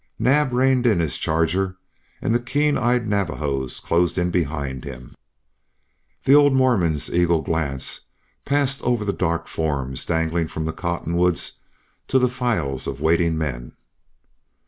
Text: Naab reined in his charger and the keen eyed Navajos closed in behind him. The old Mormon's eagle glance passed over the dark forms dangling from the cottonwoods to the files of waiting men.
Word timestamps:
Naab 0.17 0.51
reined 0.51 0.87
in 0.87 0.99
his 0.99 1.19
charger 1.19 1.77
and 2.23 2.33
the 2.33 2.39
keen 2.39 2.75
eyed 2.75 3.07
Navajos 3.07 3.79
closed 3.79 4.17
in 4.17 4.31
behind 4.31 4.83
him. 4.83 5.13
The 6.23 6.33
old 6.33 6.55
Mormon's 6.55 7.07
eagle 7.13 7.41
glance 7.43 8.05
passed 8.43 8.81
over 8.81 9.05
the 9.05 9.13
dark 9.13 9.47
forms 9.47 10.03
dangling 10.03 10.47
from 10.47 10.65
the 10.65 10.73
cottonwoods 10.73 11.59
to 12.07 12.17
the 12.17 12.29
files 12.29 12.87
of 12.87 12.99
waiting 12.99 13.37
men. 13.37 13.73